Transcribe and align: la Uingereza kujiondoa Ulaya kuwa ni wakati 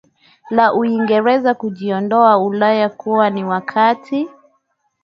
la 0.49 0.73
Uingereza 0.73 1.53
kujiondoa 1.53 2.37
Ulaya 2.37 2.89
kuwa 2.89 3.29
ni 3.29 3.43
wakati 3.45 4.29